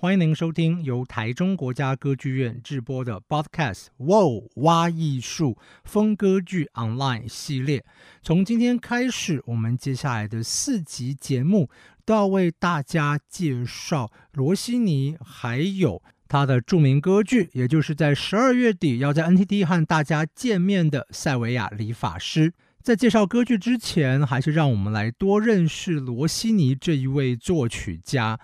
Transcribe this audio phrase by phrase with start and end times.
[0.00, 4.20] 欢迎您收听由台中国家歌剧院制播的 Podcast《哇
[4.54, 7.84] 哇艺术风歌剧 Online》系列。
[8.22, 11.68] 从今天开始，我们接下来的四集节目
[12.06, 22.50] 都要为大家介绍罗西尼，还有他的著名歌剧，也就是在十二月底要在 NTT 和大家见面的《塞维亚理发师》。
[22.82, 28.40] 在介绍歌剧之前，还是让我们来多认识罗西尼这一位作曲家。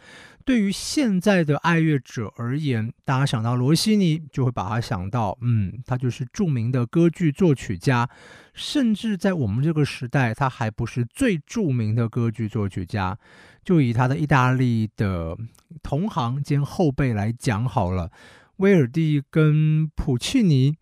[0.47, 8.09] 对于现在的爱乐者而言，大家想到罗西尼，就会把他想到，嗯，他就是著名的歌剧作曲家。
[8.55, 13.19] 甚至在我们这个时代，他还不是最著名的歌剧作曲家。
[13.65, 15.37] 就以他的意大利的
[15.83, 18.13] 同行兼后辈来讲好了，
[18.59, 20.77] 威尔第跟普契尼，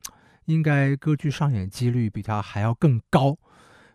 [0.44, 3.38] 应该歌剧上演几率比他还要更高。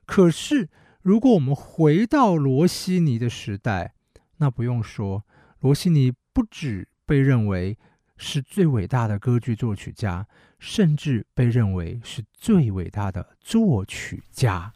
[0.08, 0.68] 可是，
[1.04, 3.94] 如果我们回到罗西尼的时代，
[4.38, 5.24] 那不用说。
[5.62, 7.78] 罗西尼不止被认为
[8.16, 10.26] 是最伟大的歌剧作曲家，
[10.58, 14.72] 甚至被认为是最伟大的作曲家。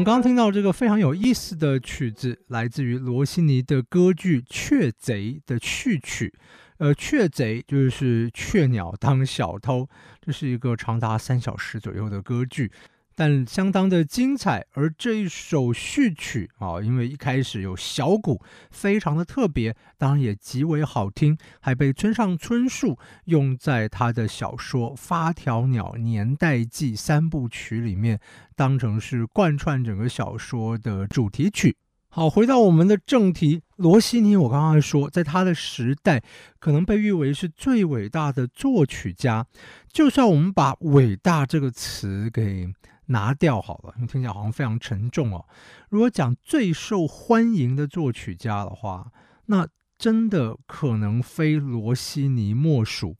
[0.00, 6.32] 们刚听到这个非常有意思的曲子，来自于罗西尼的歌剧《雀贼》的序曲。
[6.78, 9.86] 呃，雀贼就是雀鸟当小偷，
[10.22, 12.72] 这是一个长达三小时左右的歌剧。
[13.20, 28.18] 但相当的精彩，而这一首序曲啊，因为一开始有小鼓，非常的特别，当然也极为好听，还被村上春树用在他的小说《发条鸟年代记》三部曲里面，
[28.56, 31.76] 当成是贯穿整个小说的主题曲。
[32.08, 36.22] 好，回到我们的正题，罗西尼，我刚刚说，在他的时代，
[36.58, 39.46] 可能被誉为是最伟大的作曲家。
[39.92, 42.72] 就算我们把“伟大”这个词给
[43.10, 45.44] 拿掉好了，因为听起来好像非常沉重哦。
[45.88, 49.12] 如果讲最受欢迎的作曲家的话，
[49.46, 49.66] 那
[49.98, 53.16] 真的可能非罗西尼莫属。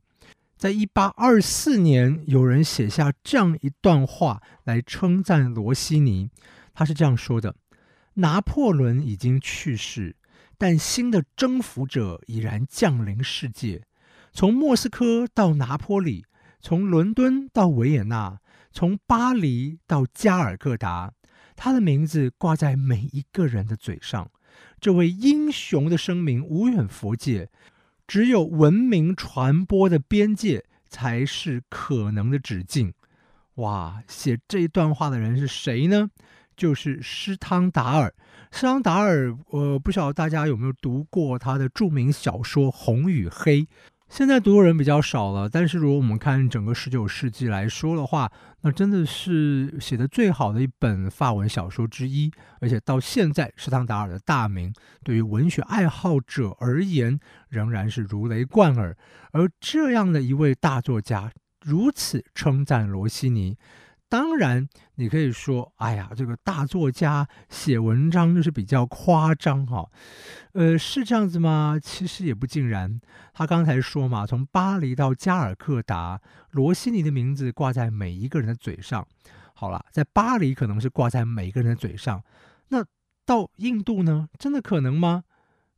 [0.56, 6.31] 在一八二四年，有人写下这样一段话来称赞罗西尼，
[6.73, 7.56] 他是这样说的
[8.15, 10.17] ：“拿破仑已经去世，
[10.56, 13.83] 但新的征服者已然降临世界。
[14.33, 16.25] 从莫斯科到拿坡里，
[16.61, 18.39] 从伦敦到维也纳。”
[18.72, 21.12] 从巴黎到加尔各答，
[21.56, 24.31] 他的名字挂在每一个人的嘴上。
[24.81, 27.50] 这位英雄的声名无远弗届，
[28.06, 32.92] 只有文明传播的边界才是可能的止境。
[33.56, 36.10] 哇，写这一段话的人是谁呢？
[36.56, 38.14] 就是施汤达尔。
[38.52, 43.62] 施汤达尔，呃，不晓得大家有没有读过他的著名小说《红与黑》。
[44.10, 48.31] 现在读的人比较少了，但是如果我们看整个十九世纪来说的话，
[48.62, 52.28] 那真的是写的最好的一本法文小说之一，
[52.60, 58.97] 而且到现在，施汤达尔的大名对于文学爱好者而言仍然是如雷贯耳。
[59.31, 61.31] 而这样的一位大作家
[61.65, 63.56] 如此称赞罗西尼。
[64.10, 69.88] 当然，你可以说：“哎呀，这个大作家写文章就是比较夸张哈。”
[70.53, 71.78] 呃，是这样子吗？
[71.81, 73.00] 其实也不尽然。
[73.32, 76.20] 他刚才说嘛，从巴黎到加尔各答，
[76.50, 79.06] 罗西尼的名字挂在每一个人的嘴上。
[79.54, 82.25] 好了，在巴黎可能是挂在每一个人的嘴上，
[82.70, 82.85] 那
[83.25, 84.29] 到印度呢？
[84.40, 85.23] 真的可能吗？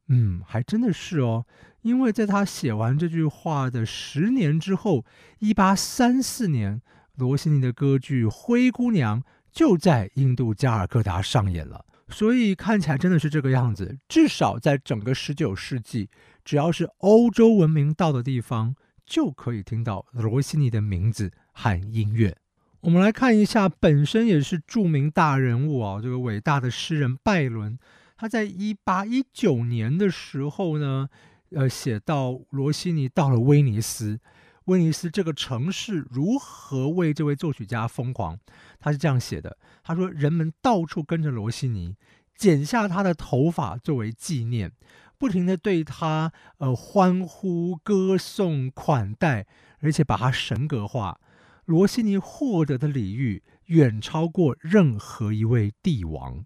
[0.08, 1.44] 嗯，还真的是哦。
[1.82, 5.04] 因为在他写完这句话的十年之后，
[5.40, 6.80] 一八三四年。
[7.16, 9.20] 罗西尼的歌剧《灰姑娘》
[9.52, 13.98] 就在印度加尔各答上演了，所以看起来真的是这个样子。
[14.08, 16.08] 至少在整个十九世纪，
[16.44, 18.74] 只要是欧洲文明到的地方，
[19.04, 22.36] 就可以听到罗西尼的名字和音乐。
[22.80, 27.78] 我们来看一下，本身也是著名大人物啊，这个伟大的诗人拜伦，
[28.16, 31.08] 他在一八一九年的时候呢，
[31.50, 34.18] 呃，写到罗西尼到了威尼斯。
[34.66, 38.38] 威尼斯这个城市如何为这位作曲家疯狂。
[38.78, 41.96] 他是这样写的：他说，人们到处跟着罗西尼，
[42.36, 44.72] 剪下他的头发作为纪念，
[45.18, 49.46] 不停的对他呃欢呼、歌颂、款待，
[49.80, 51.20] 而且把他神格化。
[51.64, 56.44] 罗西尼获得的礼遇远超过任何一位帝王。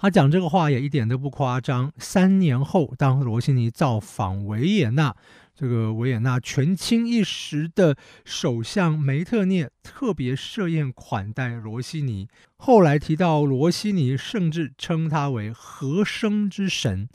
[0.00, 1.92] 他讲这个话也一点都不夸张。
[1.98, 5.14] 三年后，当罗西尼造访维也纳，
[5.54, 7.94] 这个维也纳权倾一时的
[8.24, 12.26] 首相梅特涅特别设宴款待罗西尼。
[12.56, 17.06] 后来提到罗西尼，甚至称他为和声之神。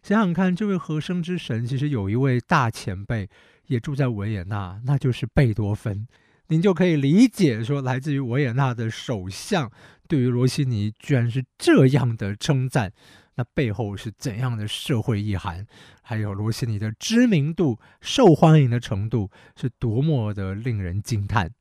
[0.00, 3.28] 想想看，这位和声之神其实有一位大前辈
[3.66, 6.06] 也住在维也纳，那就是贝多芬。
[6.46, 9.70] 您就可以理解说，来自于维也纳的首相
[10.10, 12.92] 对于罗西尼居然是这样的称赞，
[13.36, 15.64] 那背后是怎样的社会意涵？
[16.02, 21.52] 还有罗西尼的知名度、受欢迎的程度是多么的令人惊叹。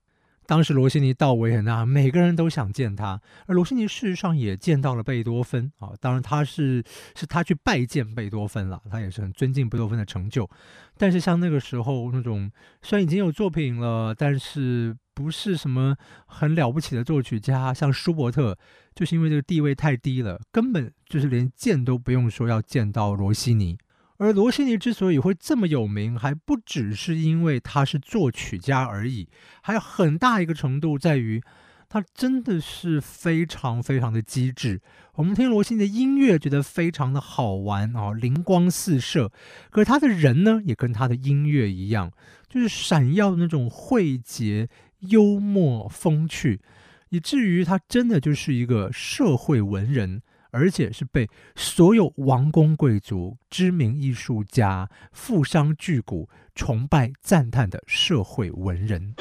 [0.49, 5.91] 当时罗西尼到维也纳，每个人都想见他，而罗西尼事实上也见到了贝多芬啊。
[6.01, 6.83] 当然，他是
[7.15, 10.49] 是他去拜见贝多芬了，他也是很尊敬贝多芬的成就。
[10.97, 12.51] 但是像那个时候那种
[12.81, 18.57] 虽然已经有作品了，但是不是什么很了不起的作曲家，像舒伯特，
[18.95, 23.77] 就是因为这个地位太低了，根本就是连见都不用说要见到罗西尼。
[24.19, 29.29] 而罗西尼之所以会这么有名，还不只是因为他是作曲家而已，
[29.61, 31.41] 还有很大一个程度在于，
[31.87, 34.81] 他真的是非常非常的机智。
[35.15, 39.31] 我们听罗西尼的音乐，觉得非常的好玩啊，灵光四射。
[39.69, 42.11] 可是他的人呢，也跟他的音乐一样，
[42.49, 44.67] 就是闪耀的那种慧洁、
[44.99, 46.59] 幽默、风趣，
[47.07, 50.21] 以至于他真的就是一个社会文人。
[50.51, 59.13] 而且是被所有王公贵族、知名艺术家、富商巨贾崇拜赞叹的社会文人。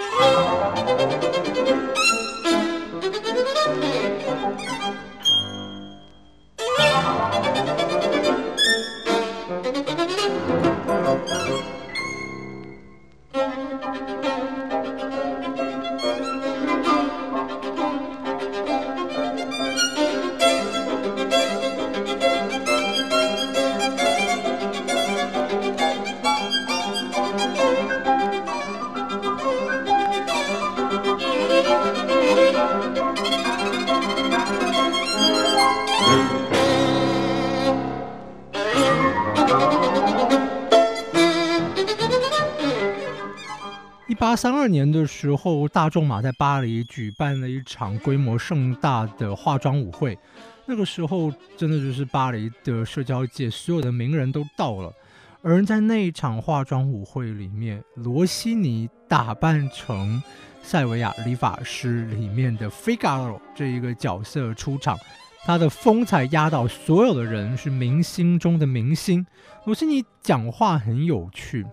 [44.18, 50.18] 八三二年的时候，大仲马在巴黎举办了一场规模盛大的化妆舞会。
[50.66, 54.92] 那个时候，真的就是巴黎的社交界所有的名人都到了。
[55.40, 60.20] 而在那一场化妆舞会里面，罗西尼打扮成
[60.64, 64.98] 塞维亚理发师里面的 Figaro 这一个角色出场，
[65.46, 69.24] 他的风采压倒所有的人，是明星中的明星。
[69.64, 71.64] 罗西尼讲话很有趣。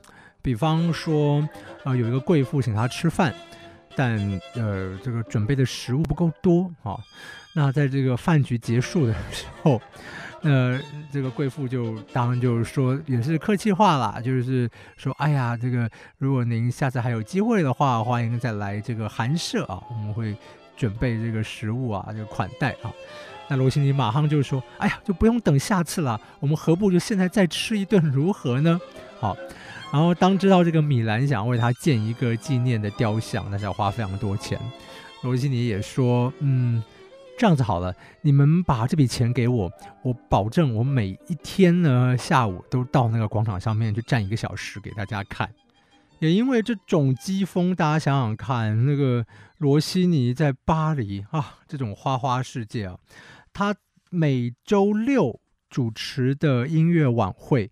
[0.45, 1.39] 比方说，
[1.83, 3.33] 啊、呃，有一个贵妇请他吃饭，
[3.95, 4.15] 但
[4.53, 6.95] 呃，这个准备的食物不够多啊。
[7.55, 9.81] 那在这个饭局结束的时候，
[10.43, 10.79] 呃，
[11.11, 15.89] 这个贵妇就当然就是说也是客气话啦，就是说，哎呀，这个
[16.19, 20.35] 如果您下次还有机会的话，欢迎再来这个寒舍啊，我们会
[20.77, 22.93] 准备这个食物啊，这个款待啊。
[23.47, 28.79] 那罗西尼马上就说，哎呀，就不用等下次了，我们何不就现在再吃一顿如何呢？
[29.19, 29.35] 好。
[29.93, 34.59] 然后，当知道这个米兰想要为他建一个纪念的雕像，那是要花非常多钱。
[35.21, 36.83] 罗西尼也说：“嗯，
[37.37, 39.71] 这样子好了，你们把这笔钱给我，
[40.03, 45.49] 我保证我每一天呢下午都到那个广场上面去站一个小时给大家看。”
[46.19, 49.25] 也因为这种机锋，大家想想看，那个
[49.59, 52.97] 罗西尼在巴黎啊，这种花花世界啊，
[53.53, 53.73] 他
[54.09, 55.39] 每周六
[55.69, 57.71] 主持的音乐晚会。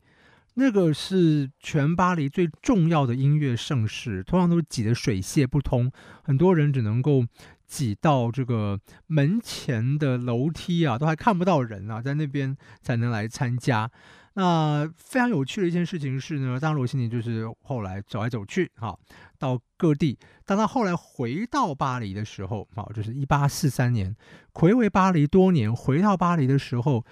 [0.56, 5.92] 那个是全巴黎最重要的音乐盛事，通常都是挤得水泄不通，
[6.24, 7.26] 很多人只能够
[7.66, 13.90] 挤到这个门前的楼梯啊，都还看不到人啊，在那边才能来参加。
[14.36, 18.96] 那非常有趣的一件事情是呢，当罗西尼就是后来走来走去，哈，
[19.40, 20.18] 到各地。
[20.46, 24.16] 当他后来回到巴黎的时候，好，就是一八四三年，
[24.54, 27.04] 睽违巴黎多年，回到巴黎的时候。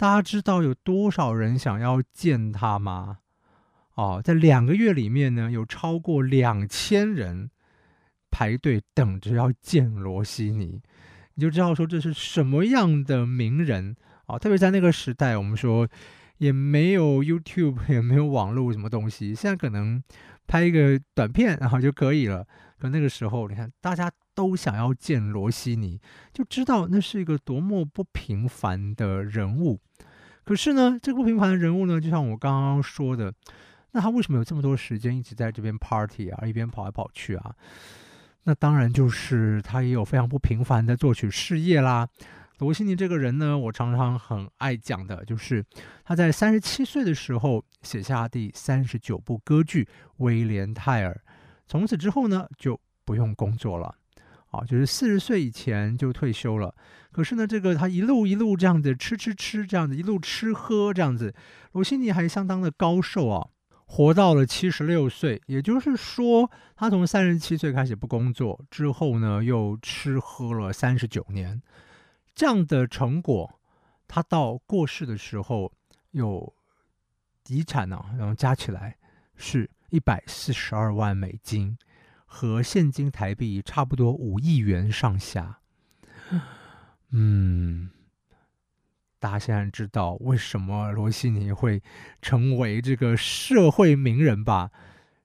[0.00, 3.18] 大家知道有多少人想要见他吗？
[3.96, 7.50] 哦，在两个月里面呢，有超过两千人
[8.30, 10.80] 排队等着要见罗西尼，
[11.34, 14.38] 你就知道说这是什么样的名人啊！
[14.38, 15.86] 特别在那个时代，我们说
[16.38, 20.02] 也没有 YouTube，也没有网络什么东西，现在可能
[20.46, 22.46] 拍一个短片然后就可以了。
[22.78, 26.00] 可那个时候，你看大家都想要见罗西尼，
[26.32, 29.78] 就知道那是一个多么不平凡的人物。
[30.44, 33.30] 可是呢，这个不平凡的人物呢，就像我刚刚说的，
[33.92, 37.54] 那他为什么有这么多时间一直在这边 party 啊，一边跑来跑去啊？
[38.44, 42.08] 那当然就是他也有非常不平凡的作曲事业啦。
[42.60, 45.62] 罗西尼这个人呢，我常常很爱讲的，就是
[46.04, 49.84] 他在三十七岁的时候写下第三十九部歌剧
[50.16, 51.12] 《威廉泰尔》。
[51.66, 53.94] 从此之后呢，就不用工作了，
[54.50, 56.74] 啊，就是四十岁以前就退休了。
[57.10, 61.34] 可是呢，这个他一路一路这样子吃吃吃，这样子一路吃喝这样子，
[61.72, 63.48] 罗西尼还相当的高寿啊，
[63.86, 65.40] 活到了七十六岁。
[65.46, 71.60] 也就是说，他从三十七岁开始不工作之后呢，又吃喝了三十九年，
[72.34, 73.60] 这样的成果，
[74.06, 75.72] 他到过世的时候
[76.10, 76.52] 有
[77.48, 78.96] 遗产呢，然后加起来
[79.36, 79.70] 是。
[79.92, 81.76] 一百四十二万美金，
[82.32, 85.58] 和现金台币差不多五亿元上下。
[87.10, 87.90] 嗯，
[89.18, 91.82] 大家现在知道为什么罗西尼会
[92.22, 94.70] 成为这个社会名人吧？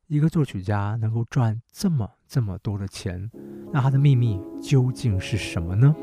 [0.08, 3.30] 一个作曲家能够赚这么这么多的钱，
[3.72, 5.96] 那他的秘密究竟是什么呢？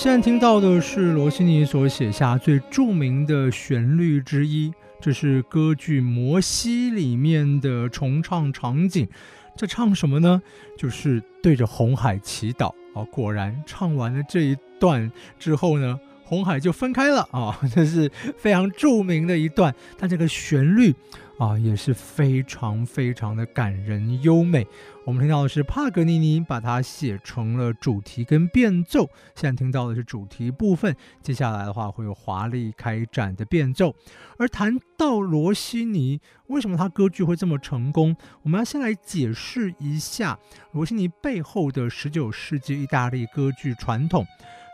[0.00, 9.06] 现在听到的是罗西尼所写下最著名的旋律之一，这是歌剧《摩西》里面的重唱场景。
[9.54, 10.40] 这唱什么呢？
[10.78, 13.04] 就是对着红海祈祷啊！
[13.12, 17.60] 果然，唱完了这一段之后呢，红海就分开了啊！
[17.74, 20.94] 这是非常著名的一段，但这个旋律
[21.40, 24.66] 啊也是非常非常的感人优美。
[25.06, 33.94] 我们听到的是帕格尼尼把它写成了主题跟变奏，现在听到的是主题部分，接下来的话会有华丽开展的变奏。
[34.36, 38.14] 而谈到罗西尼，为什么他歌剧会这么成功？
[38.42, 40.38] 我们要先来解释一下
[40.72, 44.26] 罗西尼背后的十九世纪意大利歌剧传统。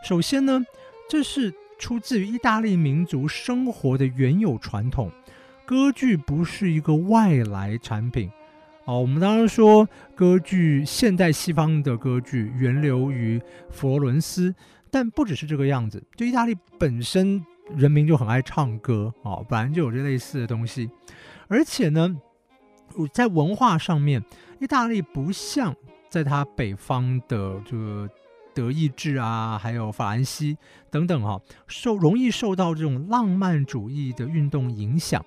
[0.03, 0.61] 首先呢，
[1.09, 5.09] 这是出自于意大利民族生活的原有传统，
[5.67, 8.31] 歌剧不是一个外来产品。
[8.85, 13.37] 哦，我们当然说歌剧，现代西方的歌剧源流于
[13.69, 14.55] 佛罗伦斯，
[14.89, 16.01] 但不只是这个样子。
[16.15, 17.45] 就意大利本身
[17.75, 20.89] 人民就很爱唱歌，哦，本来就有这类似的东西。
[21.49, 22.15] 而且呢，
[23.11, 24.23] 在文化上面，
[24.61, 25.75] 意大利不像
[26.09, 28.09] 在它北方的这个
[28.55, 30.57] 德意志啊，还有法兰西
[30.89, 35.21] 等等，哈，受容易受到这种浪漫主义的运动影响。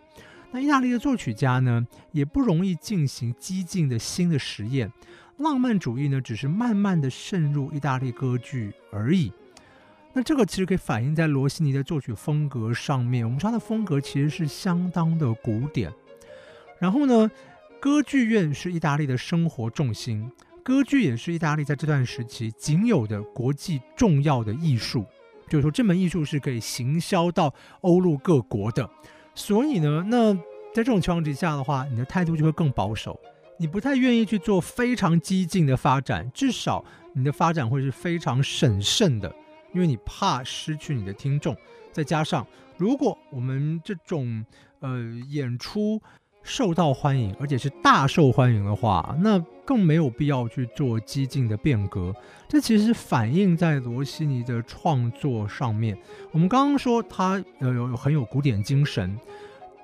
[0.52, 4.92] 那意大利的作曲家呢，也不容易进行激进的新的实验。
[5.36, 9.32] 浪漫主义呢，只是慢慢的渗入意大利歌剧而已。
[10.12, 13.24] 那这个其实可以反映在罗西尼的作曲风格上面。
[13.24, 15.92] 我们说他的风格其实是相当的古典。
[16.80, 17.30] 然后呢，
[17.80, 20.28] 歌剧院是意大利的生活重心，
[20.64, 25.06] 歌剧也是意大利在这段时期仅有的国际重要的艺术。
[25.48, 28.90] 就是说，这门艺术是可以行销到欧陆各国的。
[29.40, 30.40] 所以呢，那在
[30.74, 33.18] 这种情况之下的话，你的态度就会更保守，
[33.56, 39.34] 你不太愿意去做非常激进的发展，至少你的发展会是非常审慎的，
[39.72, 41.56] 因为你怕失去你的听众。
[41.90, 44.44] 再加上，如果我们这种
[44.80, 46.00] 呃演出
[46.42, 52.12] 受到欢迎，而且是大受欢迎的话，那更没有必要去做激进的变革。
[52.48, 55.96] 这其实反映在罗西尼的创作上面。
[56.32, 59.16] 我们刚刚说他呃有很有古典精神，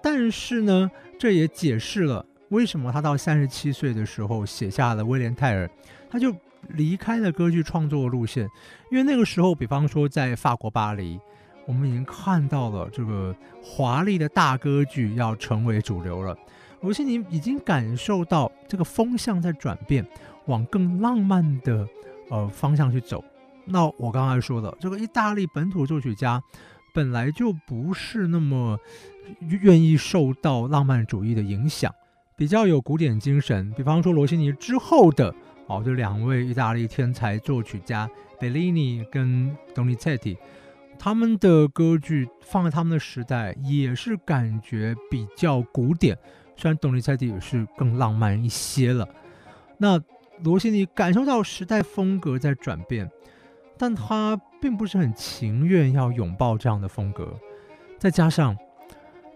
[0.02, 0.90] 但是呢，
[1.20, 2.26] 这也解释了。
[2.48, 5.66] 为什么他到三十七岁的时候写下了《威廉泰尔》，
[6.10, 6.34] 他就
[6.70, 8.48] 离开了歌剧创作的路线？
[8.90, 11.20] 因为那个时候，比方说在法国巴黎，
[11.64, 16.36] 我们已经看到了这个华丽的大歌剧要成为主流了。
[16.80, 20.06] 罗西尼已经感受到这个风向在转变，
[20.46, 21.88] 往更浪漫的
[22.30, 23.24] 呃方向去走。
[23.64, 26.40] 那我刚才说的这个意大利本土作曲家，
[26.94, 28.78] 本来就不是那么
[29.40, 31.92] 愿意受到浪漫主义的影响。
[32.36, 35.34] 比较有古典精神，比方说罗西尼之后的
[35.66, 40.36] 哦，这两位意大利天才作曲家贝利尼跟东尼切蒂，
[40.98, 46.16] 他们的歌剧放在他们的时代也是感觉比较古典，
[46.56, 49.08] 虽然东尼切蒂也是更浪漫一些了。
[49.78, 50.00] 那
[50.42, 53.10] 罗西尼感受到时代风格在转变，
[53.78, 57.38] 但他并不是很情愿要拥抱这样的风格，
[57.98, 58.56] 再加上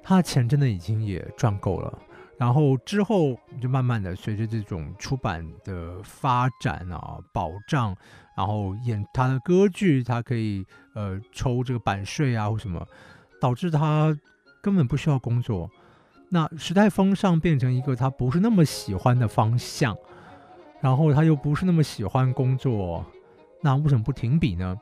[0.02, 1.98] 他的钱真的已经也赚够了。
[2.38, 7.94] 然后之后就慢慢的随着这种出版的发展啊，保障，
[8.34, 12.82] 然后演他的歌剧，他可以呃抽这个版税啊或什么，
[13.42, 14.16] 导致他
[14.62, 15.70] 根本不需要工作。
[16.30, 19.96] 那时代风尚变成一个他不是那么喜欢的方向，
[20.80, 23.04] 然后他又不是那么喜欢工作，
[23.62, 24.76] 那为什么不停笔呢？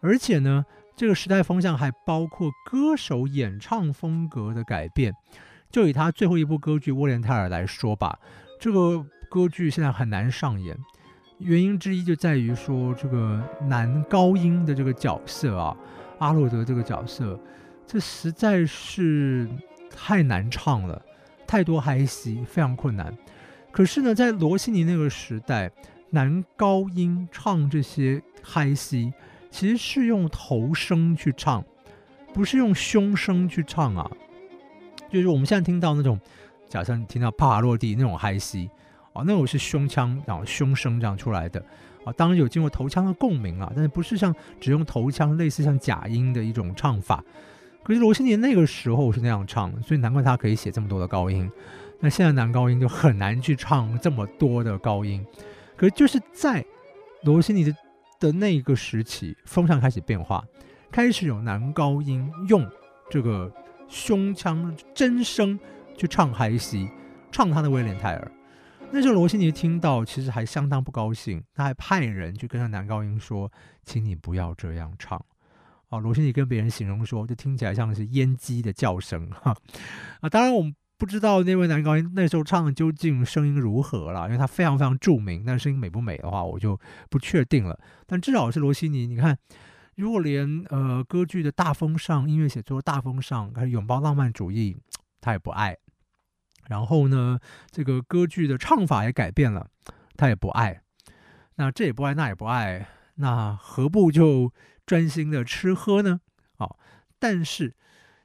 [0.00, 0.64] 而且呢，
[0.96, 5.14] 这个时代风向还包括歌手演唱风格的改变。
[5.70, 8.18] 就以他最后一部歌剧《沃莲泰尔》来说吧，
[8.60, 10.76] 这个歌剧现在很难上演，
[11.38, 15.76] 原因之一就在于说这个男高音的这个角色啊，
[16.20, 17.38] 阿洛德这个角色，
[17.86, 19.48] 这实在是
[19.96, 21.00] 太难唱了，
[21.46, 23.16] 太多嗨戏，非常困难。
[23.70, 25.70] 可是呢，在罗西尼那个时代，
[26.10, 29.12] 男高音唱这些嗨戏，
[29.50, 31.64] 其实是用头声去唱，
[32.32, 34.10] 不是用胸声去唱啊。
[35.10, 36.18] 就是我们现在听到那种，
[36.68, 38.68] 假设你听到帕瓦罗蒂那种嗨戏
[39.12, 41.64] 啊，那种是胸腔然后胸声这样出来的
[42.04, 47.22] 啊，当然有经过头腔的共鸣啊，但是不是像只用头腔，类似像假音的一种唱法。
[47.84, 51.48] 可是罗西尼那个时候是那样唱，所以难怪他可以写这么多的高音。
[52.00, 55.24] 那现在男高音就很难去唱这么多的高音。
[55.76, 56.64] 可是就是在
[57.22, 57.76] 罗西尼的
[58.18, 60.42] 的那个时期，风向开始变化，
[60.90, 62.68] 开始有男高音用
[63.10, 63.52] 这个。
[63.86, 65.60] 胸腔真声
[65.94, 66.88] 去唱嗨戏，
[67.30, 68.32] 唱他的威廉泰尔。
[68.90, 73.52] 那时候罗西尼听到，其实还相当不高兴，他还派人去跟他男高音说
[73.84, 75.22] ：“请你不要这样唱。”
[75.94, 79.56] 啊，罗西尼跟别人形容说，就听起来像是阉鸡的叫声哈。
[80.20, 86.78] 啊，当然我们不知道那位男高音那时候唱的究竟声音如何了，因为他非常非常著名，但声音美不美的话，我就
[87.08, 87.78] 不确定了。
[88.06, 89.38] 但至少是罗西尼，你看。
[89.96, 94.76] 如果连呃歌剧的大风尚、音乐写作的大风尚，还拥抱浪漫主义，
[95.20, 95.78] 他也不爱。
[96.66, 97.38] 然后呢，
[97.70, 99.68] 这个歌剧的唱法也改变了，
[100.16, 100.82] 他也不爱。
[101.54, 104.52] 那这也不爱，那也不爱，那何不就
[104.86, 106.20] 专心的吃喝呢？
[106.58, 106.76] 哦，
[107.18, 107.74] 但是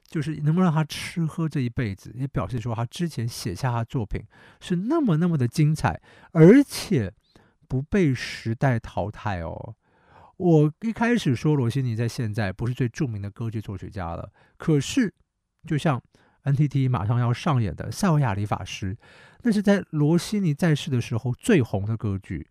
[0.06, 4.22] 就是能不能让他吃喝这一辈子，也表示说他之前写下的作品
[4.60, 6.00] 是那么那么的精彩，
[6.32, 7.12] 而且
[7.68, 9.74] 不被时代淘汰哦。
[10.36, 15.12] 我一开始说罗西尼在现在不是最著名的歌剧作曲家了，可是
[15.66, 16.02] 就像
[16.44, 18.94] NTT 马上要上演的《塞维亚理发师》，
[19.42, 22.48] 那是在罗西尼在世的时候最红的歌剧。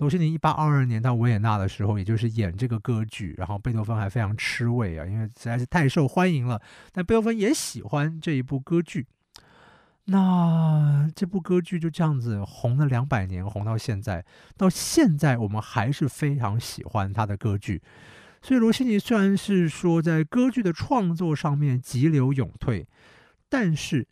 [0.00, 6.60] 罗西尼一八二二年到维也纳的时候，也就是演这个歌剧，然后贝多芬还非常吃味啊，因为实在是太受欢迎了。
[6.90, 9.06] 但贝多芬也喜欢这一部歌剧。
[10.06, 14.24] 那这部歌剧就这样子红了两百年，红到现在，
[14.56, 17.82] 到现在我们还是非常喜欢他的歌剧。
[18.42, 22.88] 所以罗西尼虽然是说在歌剧的创作上面急流勇退，
[23.50, 24.08] 但是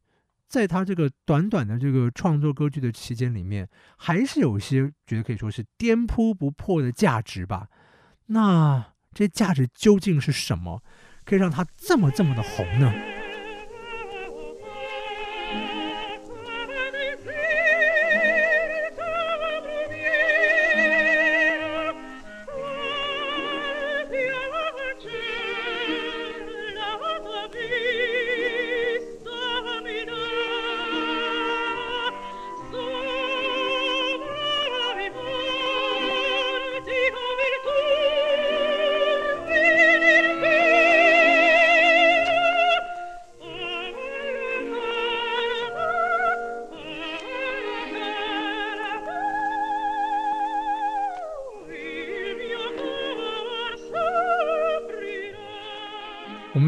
[0.48, 7.68] 在他这个短短的这个创作歌剧的期间里面，还是有些觉得可以说是颠扑不破的价值吧。
[8.26, 10.82] 那这价值究竟是什么，
[11.24, 12.92] 可以让他这么这么的红呢？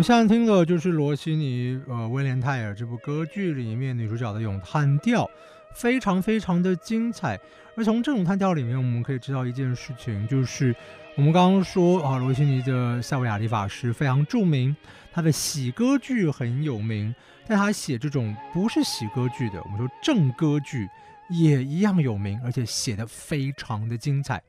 [0.01, 5.29] 们现在听的就是罗西尼呃《威廉泰尔》这部歌剧里面女主角的咏叹调，
[5.75, 7.39] 非常非常的精彩。
[7.77, 10.75] 而从这种叹调里面，我们可以知道一件事情，就是
[11.19, 14.75] 我们刚刚说啊，罗西尼的塞维亚理发师非常著名，
[15.13, 17.15] 他的喜歌剧很有名，
[17.47, 20.89] 但他写这种不是喜歌剧的，我们说正歌剧
[21.29, 24.43] 也一样有名，而且写的非常的精彩。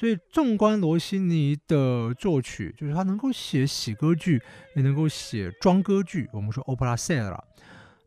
[0.00, 4.40] 所以，纵观罗西尼的作曲，就是他能够写喜歌剧，
[4.74, 6.26] 也能够写庄歌剧。
[6.32, 7.38] 我们说 opera seria。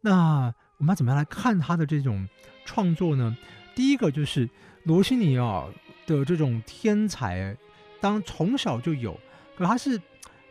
[0.01, 2.27] 那我们要怎么样来看他的这种
[2.65, 3.37] 创作呢？
[3.75, 4.49] 第一个就是
[4.85, 5.67] 罗西尼啊
[6.07, 7.55] 的这种天才，
[8.01, 9.15] 当从小就有，
[9.55, 10.01] 可他是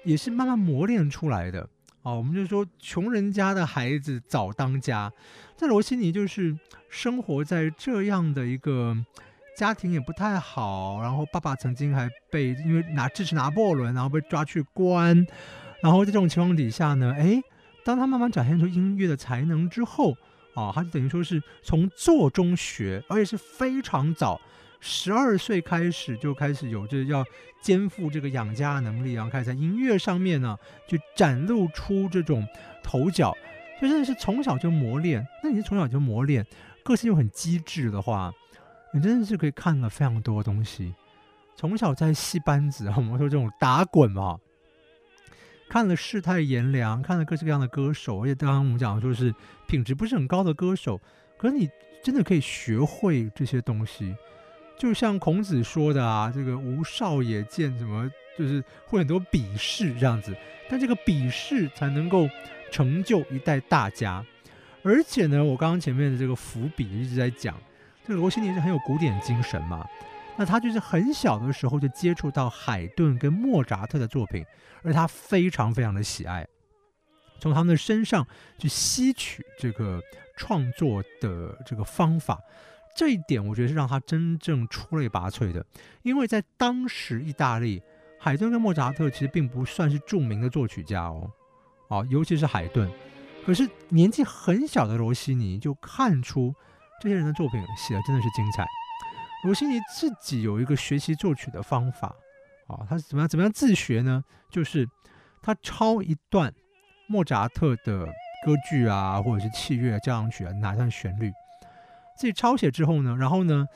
[0.04, 1.68] 也是慢慢磨练出来的
[2.04, 2.14] 啊。
[2.14, 5.12] 我们就说穷人家的孩子早当家，
[5.56, 6.56] 在罗西尼就是
[6.88, 8.96] 生活在这样的一个。
[9.56, 15.26] 家庭也不太好，然后爸爸曾经还被因为拿支持拿破仑，然后被抓去关，
[15.82, 17.40] 然后在这种情况底下呢，哎，
[17.84, 20.12] 当他慢慢展现出音乐的才能之后，
[20.54, 24.40] 啊，他就等于说是从做中学，而且是非常早，
[24.80, 27.22] 十二岁开始就开始有这要
[27.60, 30.56] 肩负这个养家的能力，然后开始在音乐上面呢
[30.88, 32.46] 就展露出这种
[32.82, 33.36] 头角，
[33.80, 35.26] 就真的是从小就磨练。
[35.42, 36.46] 那你是从小就磨练，
[36.82, 38.32] 个性又很机智的话。
[38.94, 40.94] 你真的是可以看了非常多东西，
[41.56, 44.38] 从小在戏班子，我们说这种打滚嘛，
[45.70, 49.34] 看了世态炎凉，看了各式各样的歌手，而且刚刚我们讲的说是
[49.66, 51.00] 品质不是很高的歌手，
[51.38, 51.70] 可是你
[52.02, 54.14] 真的可以学会这些东西，
[54.78, 60.36] 就像孔子说的啊，这个吾少也见什么，就是会很多鄙视这样子，
[60.68, 62.28] 但这个鄙视才能够
[62.70, 64.22] 成就一代大家，
[64.82, 67.56] 而且呢，我刚刚前面的这个伏笔一直在讲。
[68.04, 69.86] 这个罗西尼是很有古典精神嘛，
[70.36, 74.44] 那他就是很小的时候就接触到海顿跟莫扎特的作品，
[74.82, 76.44] 而他非常非常的喜爱，
[77.38, 78.26] 从他们的身上
[78.58, 80.02] 去吸取这个
[80.36, 82.40] 创作的这个方法，
[82.96, 85.64] 这一点我觉得是让他真正出类拔萃的，
[86.02, 87.80] 因为在当时意大利，
[88.18, 91.30] 海顿跟莫扎特其实并不算是著名的作曲家哦，
[91.88, 92.90] 啊，尤其是海顿，
[93.46, 96.52] 可是年纪很小的罗西尼就看出。
[97.02, 98.64] 这些人的作品写的真的是精彩。
[99.42, 102.14] 罗西尼自己有一个学习作曲的方法
[102.68, 104.22] 啊，他是怎么样怎么样自学呢？
[104.48, 104.88] 就是
[105.42, 106.54] 他抄一段
[107.08, 108.06] 莫扎特的
[108.46, 111.32] 歌剧啊，或者是器乐交响曲啊，哪段旋律，
[112.16, 113.66] 自己抄写之后呢，然后呢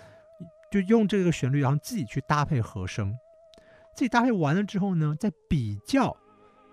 [0.71, 3.13] 就用这个旋律，然后自己去搭配和声，
[3.97, 6.17] 自己搭配完了之后呢，再比较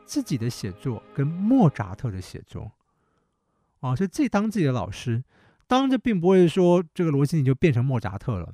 [0.06, 2.72] 自己的写作跟莫扎特的写作
[3.80, 5.24] 啊，所以自己当自己的老师。
[5.74, 8.54] 当然，这并不会说这个罗西尼就变成莫扎特了，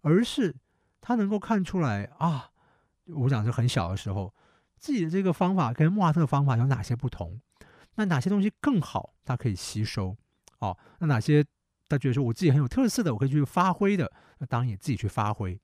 [0.00, 0.52] 而是
[1.00, 2.50] 他能够看出来啊，
[3.04, 4.34] 我讲是很小的时候，
[4.76, 7.40] 自己的这个方法跟莫扎特的方法有哪些不同，
[7.94, 10.16] 那哪些东西更好，他可以吸收
[10.58, 11.44] 哦，那哪些
[11.88, 15.56] 他觉得说我自己很有特色的，我可以去发挥的，那当然也自己去发挥，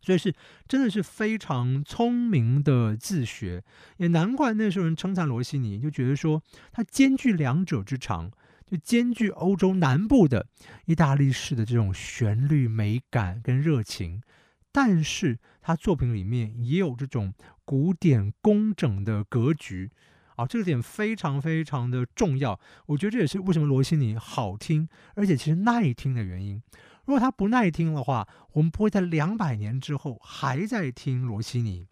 [0.00, 0.34] 所以是
[0.66, 3.62] 真的是非常聪明的自学，
[3.98, 6.42] 也难怪那时候人称赞罗西尼，就觉得说
[6.72, 8.30] 他兼具两者之长。
[8.78, 10.46] 兼具欧洲南部的
[10.86, 14.22] 意大利式的这种旋律美感跟热情，
[14.70, 19.90] 但是他作品里面也有这种古典工整的格局
[20.36, 22.58] 啊，这个点非常非常的重要。
[22.86, 26.62] 我觉得这也是为什么罗西尼好听，而且其实耐听的原因。
[27.04, 31.88] 如果他不耐听的话，我们不会在两百年之后还在听罗西尼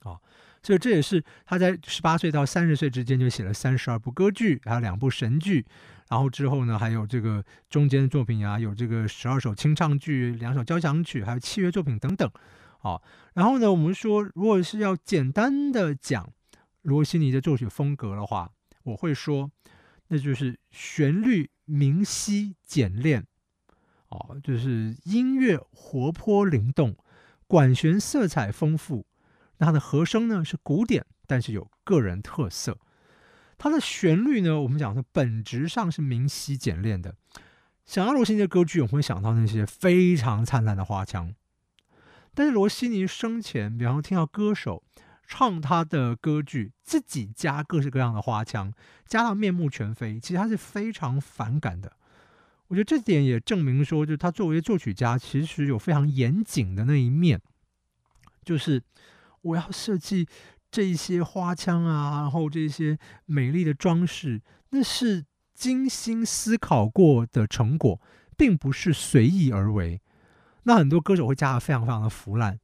[0.00, 0.20] 啊。
[0.68, 5.64] 所以这也是他在十八岁到三十岁之间就写了三十二部歌剧，还有两部神剧，
[6.10, 12.30] 然后之后呢，还有这个中间的作品啊，有这个十二首清唱剧、两首交响曲，还有器乐作品等等。
[12.80, 13.02] 好，
[13.32, 16.30] 然后呢，我们说如果是要简单的讲
[16.82, 18.50] 罗西尼的作曲风格的话，
[18.82, 19.50] 我会说
[20.08, 23.24] 那就是旋律明晰简练，
[24.10, 26.94] 哦，就是音乐活泼灵动，
[27.46, 29.06] 管弦色彩丰富。
[29.58, 32.78] 那它的和声呢是古典，但是有个人特色。
[33.58, 37.16] 它的旋律呢，我们讲的本质上是明晰简练的。
[37.84, 41.34] 想到罗西尼的歌剧，我们会想到那些非常灿烂的花腔。
[42.34, 44.84] 但是罗西尼生前，比方说听到歌手
[45.26, 48.72] 唱他的歌剧，自己加各式各样的花腔，
[49.06, 51.96] 加到面目全非，其实他是非常反感的。
[52.68, 57.40] 我觉得这点也证明说，就他作为作曲家，其实有非常严谨的那一面，
[58.44, 58.80] 就是。
[59.42, 60.28] 我要设计
[60.70, 65.24] 这些花腔啊，然后这些美丽的装饰，那是
[65.54, 68.00] 精心思考过的成果，
[68.36, 70.00] 并不是随意而为。
[70.64, 72.58] 那很多歌手会加得非常非常的腐烂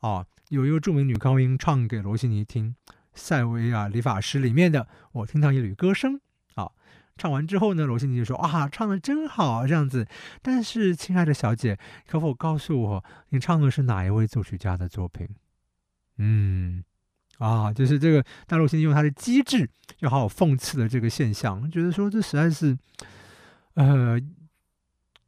[0.00, 0.26] 啊。
[0.48, 2.74] 有一个著名女高音唱给罗西尼听，
[3.14, 6.20] 塞维亚理发师里面的，我听到一缕歌声
[6.54, 6.70] 啊。
[7.16, 10.06] 唱完之后呢，罗西尼就说：“啊，唱得真好，这样子。
[10.42, 15.28] 但是，亲爱的小姐，可否告诉我，你唱的是哪一位作曲家的作品？”
[16.18, 16.84] 嗯，
[17.38, 22.78] 啊，就是这个大罗西尼用他的机智又好好讽刺了这个现象，觉得说这实在是，
[23.74, 24.20] 呃，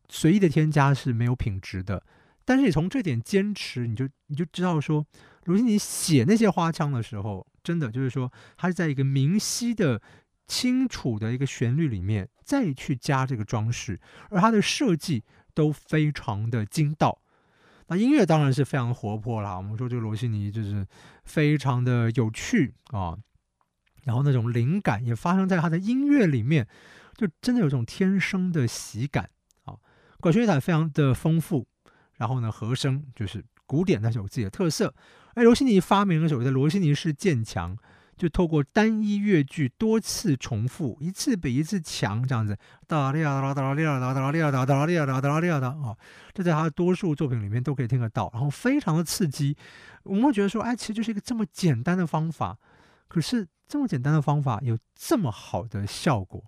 [0.08, 2.02] 随意的添加是没有品质的。
[2.44, 5.04] 但是你从这点坚持，你就你就知道说，
[5.46, 10.00] 罗西尼写那些花腔的时候，真的就是说，他是在一个明晰的、
[10.46, 17.20] 清楚的一个旋律里面再去加这个装饰，而他的设计都非常的精到。
[17.88, 19.56] 那音乐当然是非常活泼啦。
[19.56, 20.86] 我们说这个罗西尼就是
[21.24, 23.16] 非常的有趣啊，
[24.04, 26.66] 然后那种灵感也发生在他的音乐里面，
[27.14, 29.30] 就真的有种天生的喜感
[29.64, 29.74] 啊。
[30.20, 31.66] 管弦乐团非常的丰富。
[32.18, 34.94] 然后呢，和声就是古典，但是有自己的特色。
[35.34, 37.76] 哎，罗西尼发明了所谓的罗西尼式渐强，
[38.16, 45.96] 就透过单一乐句多次重复，一次比一次强，这样子哒哩哒啦哒哩哒哒哩哒哒哩哒哒哩哒啊，
[46.32, 49.56] 这在他的多数作品里面都可以听得到，然后非常的刺激。
[50.02, 52.56] 我们会觉得说，哎，其实就是一个这么简单的方法，
[53.08, 56.42] 可是这么简单的方法有这么好的效果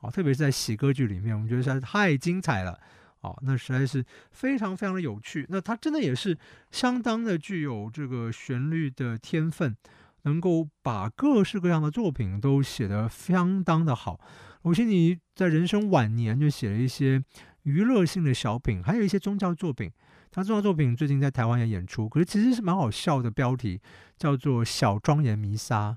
[0.00, 0.08] 啊！
[0.10, 2.78] 特别是在喜歌剧里面，我们觉得实在是太精彩了。
[3.20, 5.44] 哦，那实在是非常非常的有趣。
[5.50, 6.38] 那他真的也是
[6.70, 9.76] 相当的具有这个旋律的天分，
[10.22, 14.20] 能够把各式各样的作品都写得相当的好。
[14.62, 17.22] 鲁西尼在人生晚年就写了一些
[17.62, 19.90] 娱乐性的小品，还有一些宗教作品。
[20.32, 23.80] 他宗教作品最近在台湾也演出，可是其实是蛮好笑的，标题
[24.16, 25.96] 叫做《小庄严弥撒》，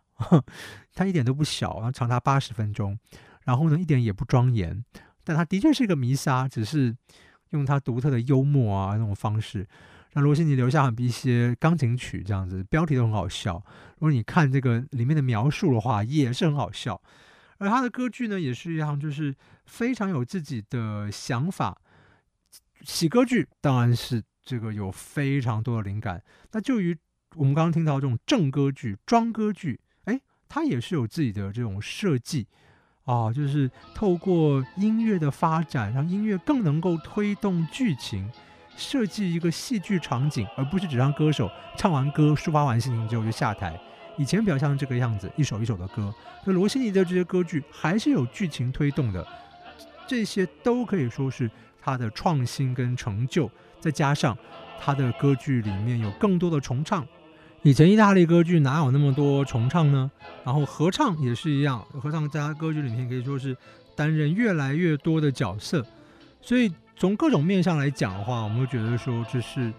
[0.95, 2.97] 它一点都不小，然后长达八十分钟，
[3.43, 4.83] 然后呢一点也不庄严。
[5.23, 6.95] 但他的确是一个弥撒，只是
[7.51, 9.67] 用他独特的幽默啊那种方式，
[10.13, 13.55] 让罗西尼留下一些钢琴曲这样子，标题都很好笑。
[13.95, 17.01] 如果你看这个里面的描述的话，也是很好笑。
[17.57, 19.33] 而他的歌剧呢，也是一样，就是
[19.65, 21.79] 非常有自己的想法。
[22.81, 26.21] 喜歌剧当然是这个有非常多的灵感。
[26.51, 26.97] 那就于
[27.35, 32.47] 我们刚刚听到这种正歌剧、庄歌剧，哎，他也是有自己的这种设计。
[33.05, 38.31] 啊，就是透过音乐的发展，让音乐更能够推动剧情，
[38.75, 43.79] 设计一个戏剧场景，而不是只让歌手唱完歌、抒发完心情之后就下台。
[44.17, 46.13] 以前比较像这个样子，一首一首的歌。
[46.45, 49.25] 那罗西尼的这些歌剧还是有剧情推动的，
[50.07, 51.49] 这些都可以说是
[51.81, 53.49] 他的创新跟成就。
[53.79, 54.37] 再加上
[54.79, 57.05] 他的歌剧里面有更多的重唱。
[57.63, 60.11] 以前意大利歌剧哪有那么多重唱呢？
[60.45, 63.57] 然后合唱也是一样，合唱在他歌剧里面可以说是
[63.95, 65.85] 担任越来越多的角色。
[66.41, 69.73] 所以从各种面向来讲的话，我们会觉得说这是，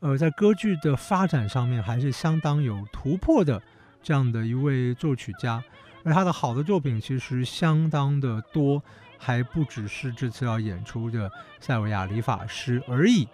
[0.00, 3.60] 呃，在歌剧的发展上面还是相当有突破的
[4.02, 5.62] 这样的一位作曲家。
[6.04, 8.82] 而他的好的作品其实相当的多，
[9.18, 13.28] 还不只是这次要演出的塞维亚理发师而已。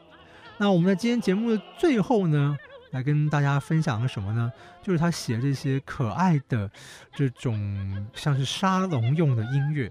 [0.56, 2.56] 那我们在今天节目的最后呢，
[2.92, 4.50] 来跟大家分享的什么呢？
[4.82, 6.70] 就是他写这些可爱的
[7.12, 9.90] 这种像是沙龙用的音乐。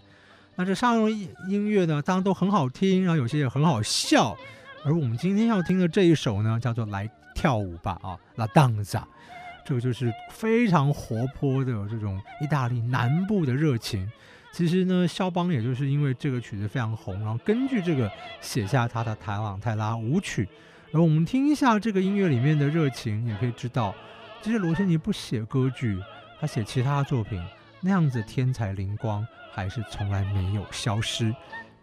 [0.56, 4.38] 那这沙龙音乐呢，当然都很好听，然后有些也很好笑。
[4.86, 8.84] 而我们今天要听的这一首呢，叫做《来跳舞吧》啊，《La Danza》，
[9.66, 14.12] 这个就是非常活泼的这种意大利南部的热情。
[14.52, 20.46] 其实呢，肖邦也就是因为这个曲子非常红，然后根据这个写下他的《塔朗泰拉舞曲》。
[20.94, 23.96] 而我们听一下这个音乐里面的热情，也可以知道，
[24.44, 25.98] 其实罗西尼不写歌剧，
[26.39, 27.44] 他写其他作品，
[27.84, 31.36] 那样子天才灵光还是从来没有消失。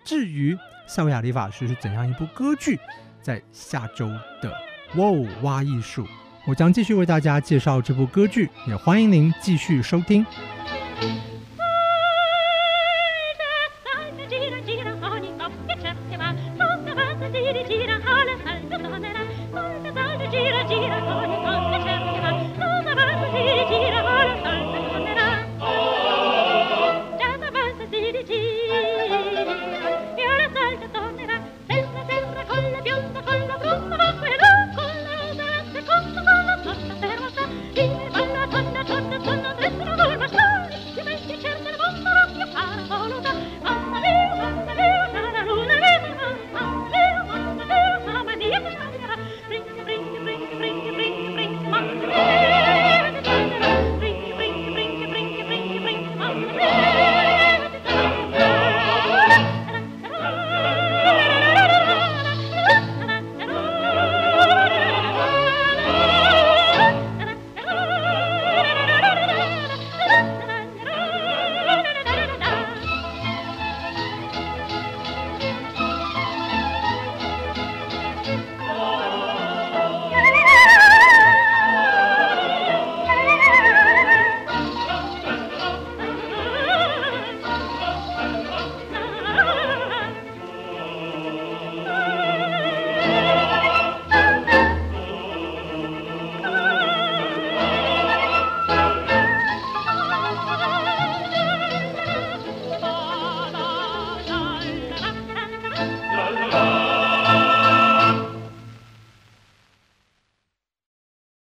[0.02, 2.80] 至于塞维亚理法师是怎样一部歌剧，
[3.20, 4.08] 在下周
[4.40, 4.50] 的
[4.96, 6.06] 哇哦挖艺术，
[6.46, 10.24] 我将继续为大家介绍这部歌剧，也欢迎您继续收听。